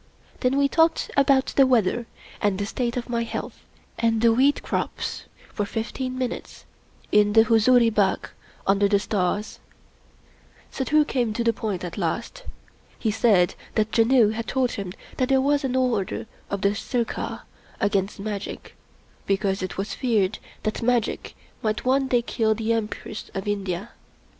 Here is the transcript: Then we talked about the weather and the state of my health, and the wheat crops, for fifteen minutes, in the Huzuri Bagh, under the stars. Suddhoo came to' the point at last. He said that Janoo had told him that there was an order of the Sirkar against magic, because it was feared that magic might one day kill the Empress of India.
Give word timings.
Then 0.39 0.57
we 0.57 0.67
talked 0.67 1.11
about 1.15 1.53
the 1.55 1.67
weather 1.67 2.07
and 2.41 2.57
the 2.57 2.65
state 2.65 2.97
of 2.97 3.07
my 3.07 3.21
health, 3.21 3.59
and 3.99 4.19
the 4.19 4.33
wheat 4.33 4.63
crops, 4.63 5.25
for 5.53 5.63
fifteen 5.63 6.17
minutes, 6.17 6.65
in 7.11 7.33
the 7.33 7.43
Huzuri 7.43 7.91
Bagh, 7.93 8.27
under 8.65 8.87
the 8.87 8.97
stars. 8.97 9.59
Suddhoo 10.71 11.05
came 11.05 11.33
to' 11.33 11.43
the 11.43 11.53
point 11.53 11.83
at 11.83 11.99
last. 11.99 12.45
He 12.97 13.11
said 13.11 13.53
that 13.75 13.91
Janoo 13.95 14.29
had 14.31 14.47
told 14.47 14.71
him 14.71 14.91
that 15.17 15.29
there 15.29 15.39
was 15.39 15.63
an 15.63 15.75
order 15.75 16.25
of 16.49 16.61
the 16.61 16.69
Sirkar 16.73 17.41
against 17.79 18.19
magic, 18.19 18.73
because 19.27 19.61
it 19.61 19.77
was 19.77 19.93
feared 19.93 20.39
that 20.63 20.81
magic 20.81 21.35
might 21.61 21.85
one 21.85 22.07
day 22.07 22.23
kill 22.23 22.55
the 22.55 22.73
Empress 22.73 23.29
of 23.35 23.47
India. 23.47 23.91